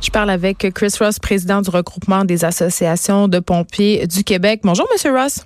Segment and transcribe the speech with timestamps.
[0.00, 4.60] Je parle avec Chris Ross, président du regroupement des associations de pompiers du Québec.
[4.64, 5.44] Bonjour, Monsieur Ross.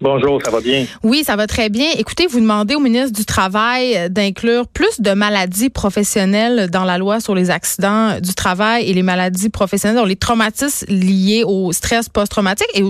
[0.00, 0.84] Bonjour, ça va bien?
[1.02, 1.88] Oui, ça va très bien.
[1.96, 7.20] Écoutez, vous demandez au ministre du Travail d'inclure plus de maladies professionnelles dans la loi
[7.20, 12.68] sur les accidents du travail et les maladies professionnelles, les traumatismes liés au stress post-traumatique
[12.74, 12.82] et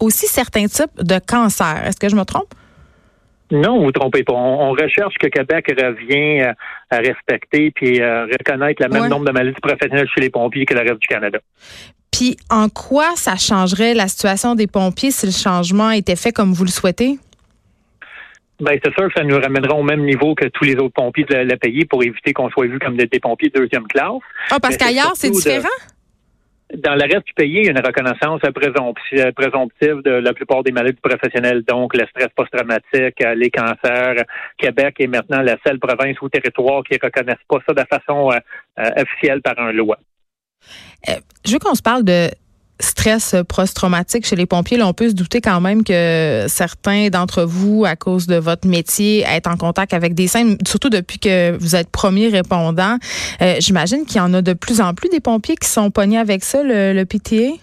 [0.00, 1.84] aussi certains types de cancers.
[1.84, 2.54] Est-ce que je me trompe?
[3.50, 4.34] Non, vous ne trompez pas.
[4.34, 6.52] On, recherche que Québec revient euh,
[6.90, 10.74] à respecter puis euh, reconnaître le même nombre de maladies professionnelles chez les pompiers que
[10.74, 11.38] le reste du Canada.
[12.12, 16.52] Puis en quoi ça changerait la situation des pompiers si le changement était fait comme
[16.52, 17.18] vous le souhaitez?
[18.60, 21.24] Ben, c'est sûr que ça nous ramènera au même niveau que tous les autres pompiers
[21.24, 24.20] de la pays pour éviter qu'on soit vu comme des, pompiers de deuxième classe.
[24.50, 25.68] Ah, parce qu'ailleurs, c'est différent?
[26.78, 28.40] Dans le reste du pays, il y a une reconnaissance
[29.34, 34.24] présomptive de la plupart des maladies professionnelles, donc le stress post-traumatique, euh, les cancers.
[34.56, 38.30] Québec est maintenant la seule province ou territoire qui ne reconnaissent pas ça de façon
[38.30, 38.38] euh,
[38.78, 39.98] euh, officielle par un loi.
[41.06, 42.28] je veux qu'on se parle de
[42.80, 44.76] stress post-traumatique chez les pompiers.
[44.76, 48.68] Là, on peut se douter quand même que certains d'entre vous, à cause de votre
[48.68, 52.98] métier, être en contact avec des scènes, surtout depuis que vous êtes premier répondant.
[53.42, 56.18] Euh, j'imagine qu'il y en a de plus en plus des pompiers qui sont pognés
[56.18, 57.58] avec ça, le, le PTA.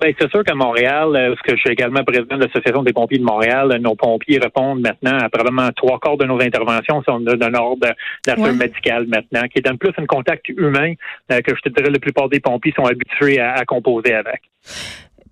[0.00, 2.94] Ben, c'est sûr qu'à Montréal, euh, parce que je suis également président de l'Association des
[2.94, 7.20] pompiers de Montréal, nos pompiers répondent maintenant à probablement trois quarts de nos interventions sont
[7.20, 7.86] d'un ordre
[8.26, 10.94] d'affaires médicales maintenant, qui donne plus un contact humain
[11.30, 14.40] euh, que je te dirais la plupart des pompiers sont habitués à, composer avec.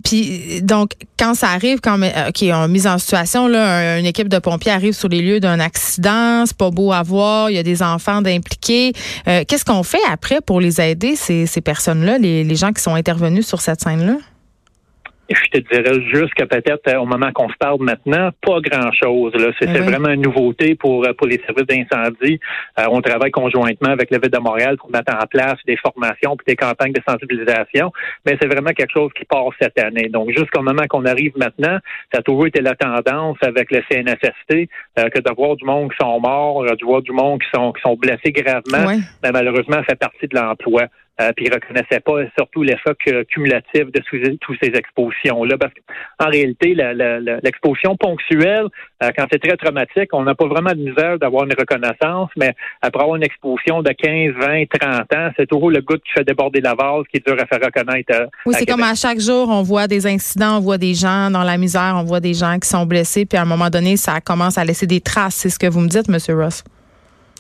[0.05, 4.39] Puis donc quand ça arrive, quand OK, on mise en situation là, une équipe de
[4.39, 7.63] pompiers arrive sur les lieux d'un accident, c'est pas beau à voir, il y a
[7.63, 8.93] des enfants d'impliqués.
[9.27, 12.83] Euh, qu'est-ce qu'on fait après pour les aider ces, ces personnes-là, les, les gens qui
[12.83, 14.19] sont intervenus sur cette scène-là?
[15.35, 19.33] Je te dirais juste que peut-être euh, au moment qu'on se parle maintenant, pas grand-chose.
[19.59, 22.41] C'est ben vraiment une nouveauté pour euh, pour les services d'incendie.
[22.79, 26.37] Euh, on travaille conjointement avec le ville de Montréal pour mettre en place des formations
[26.37, 27.93] puis des campagnes de sensibilisation.
[28.25, 30.09] Mais c'est vraiment quelque chose qui part cette année.
[30.09, 31.79] Donc jusqu'au moment qu'on arrive maintenant,
[32.13, 35.97] ça a toujours été la tendance avec le CNSST que de voir du monde qui
[36.01, 38.93] sont morts, de voir du monde qui sont qui sont blessés gravement.
[39.23, 40.87] Mais malheureusement, ça fait partie de l'emploi.
[41.21, 42.95] Euh, puis ils reconnaissaient pas surtout l'effet
[43.29, 45.59] cumulatif de toutes ces expositions-là.
[45.59, 46.75] Parce qu'en réalité,
[47.43, 48.67] l'exposition ponctuelle,
[49.03, 52.55] euh, quand c'est très traumatique, on n'a pas vraiment de misère d'avoir une reconnaissance, mais
[52.83, 56.25] après avoir une exposition de 15, 20, 30 ans, c'est toujours le goutte qui fait
[56.25, 58.29] déborder la vase qui est dur à faire reconnaître.
[58.47, 61.43] Oui, c'est comme à chaque jour, on voit des incidents, on voit des gens dans
[61.43, 64.21] la misère, on voit des gens qui sont blessés, puis à un moment donné, ça
[64.21, 65.35] commence à laisser des traces.
[65.35, 66.39] C'est ce que vous me dites, M.
[66.39, 66.63] Ross.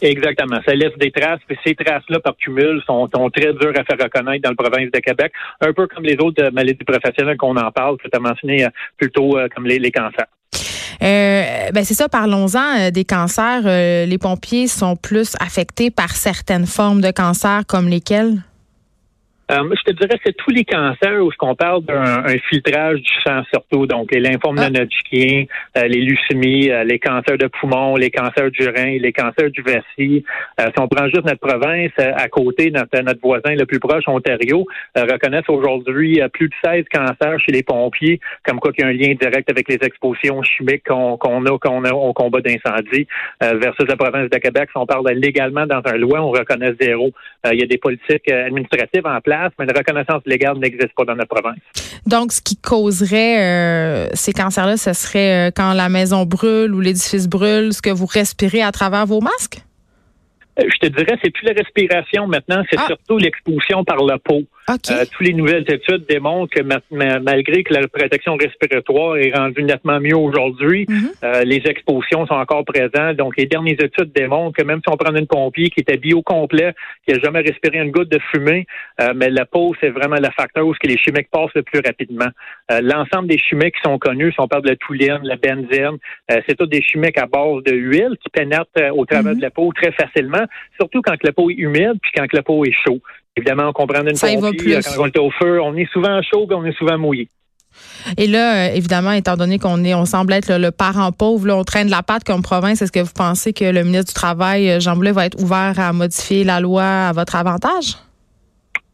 [0.01, 0.61] Exactement.
[0.65, 4.43] Ça laisse des traces, puis ces traces-là, par cumul, sont, très dures à faire reconnaître
[4.43, 7.71] dans le province de Québec, un peu comme les autres euh, maladies professionnelles qu'on en
[7.71, 10.27] parle, que tu as mentionné euh, plutôt euh, comme les, cancers.
[11.01, 13.63] ben c'est ça, parlons-en des cancers.
[13.65, 18.43] les pompiers sont plus affectés par certaines formes de cancer comme lesquelles?
[19.51, 23.13] Euh, je te dirais c'est tous les cancers où ce qu'on parle d'un filtrage du
[23.27, 24.69] sang surtout, donc les lymphomes ah.
[24.69, 25.45] non-Hodgkin,
[25.79, 29.63] euh, les leucémies, euh, les cancers de poumon, les cancers du rein, les cancers du
[29.63, 30.25] vessie.
[30.59, 34.67] si on prend juste notre province, à côté, notre, notre voisin le plus proche, Ontario,
[34.95, 38.93] reconnaissent aujourd'hui plus de 16 cancers chez les pompiers, comme quoi qu'il y a un
[38.93, 43.07] lien direct avec les expositions chimiques qu'on a, qu'on a au combat d'incendie,
[43.41, 44.69] versus la province de Québec.
[44.71, 47.11] Si on parle légalement dans un loi, on reconnaît zéro.
[47.51, 51.15] Il y a des politiques administratives en place mais la reconnaissance légale n'existe pas dans
[51.15, 51.59] notre province.
[52.06, 56.81] Donc, ce qui causerait euh, ces cancers-là, ce serait euh, quand la maison brûle ou
[56.81, 59.59] l'édifice brûle, ce que vous respirez à travers vos masques?
[60.59, 62.87] Euh, je te dirais, c'est plus la respiration maintenant, c'est ah.
[62.87, 64.43] surtout l'exposition par la peau.
[64.69, 66.62] Euh, toutes les nouvelles études démontrent que
[67.20, 71.11] malgré que la protection respiratoire est rendue nettement mieux aujourd'hui, mhm.
[71.25, 73.17] euh, les expositions sont encore présentes.
[73.17, 76.23] Donc, les dernières études démontrent que même si on prend une pompier qui était bio
[76.23, 76.75] complet,
[77.06, 78.67] qui n'a jamais respiré une goutte de fumée,
[79.00, 82.29] euh, mais la peau, c'est vraiment le facteur où les chimiques passent le plus rapidement.
[82.70, 85.97] L'ensemble des chimiques qui sont connus, si on parle de la touline, la benzène,
[86.29, 89.38] c'est tous des chimiques à base de huile qui pénètrent au travers mhm.
[89.38, 90.44] de la peau très facilement,
[90.79, 93.00] surtout quand la peau est humide puis quand la peau est chaude.
[93.38, 96.46] Évidemment, on comprend une ça pompier, quand on est au feu, on est souvent chaud
[96.50, 97.29] et on est souvent mouillé.
[98.17, 101.56] Et là, euh, évidemment, étant donné qu'on est, on semble être le, parent pauvre, là,
[101.56, 102.82] on traîne de la patte comme province.
[102.82, 105.75] Est-ce que vous pensez que le ministre du Travail, euh, Jean Boulet, va être ouvert
[105.79, 107.96] à modifier la loi à votre avantage?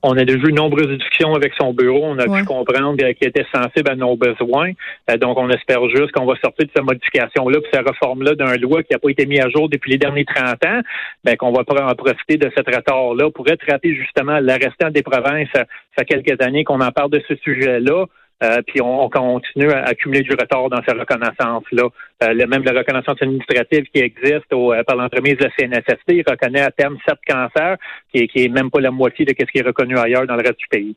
[0.06, 2.02] On a déjà eu nombreuses discussions avec son bureau.
[2.04, 4.72] On a pu comprendre qu'il était sensible à nos besoins.
[5.18, 8.82] donc, on espère juste qu'on va sortir de cette modification-là, puis cette réforme-là d'un loi
[8.82, 10.80] qui n'a pas été mise à jour depuis les derniers 30 ans,
[11.24, 15.48] ben, qu'on va en profiter de cet retard-là pour rattraper justement le restant des provinces.
[15.54, 15.64] Ça
[15.98, 18.04] fait quelques années qu'on en parle de ce sujet-là.
[18.42, 21.84] Euh, puis on, continue à accumuler du retard dans ces reconnaissances-là.
[22.24, 26.70] Euh, même la reconnaissance administrative qui existe euh, par l'entremise de la CNSST reconnaît à
[26.70, 27.76] terme sept cancers,
[28.12, 30.42] qui qui est même pas la moitié de ce qui est reconnu ailleurs dans le
[30.42, 30.96] reste du pays.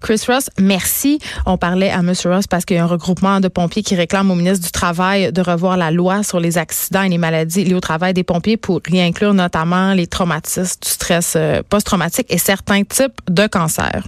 [0.00, 1.18] Chris Ross, merci.
[1.46, 2.12] On parlait à M.
[2.26, 5.32] Ross parce qu'il y a un regroupement de pompiers qui réclame au ministre du Travail
[5.32, 8.56] de revoir la loi sur les accidents et les maladies liées au travail des pompiers
[8.56, 11.36] pour y inclure notamment les traumatismes, du stress
[11.68, 14.04] post-traumatique et certains types de cancers.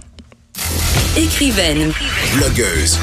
[1.15, 1.91] Écrivaine.
[2.35, 2.99] Blogueuse.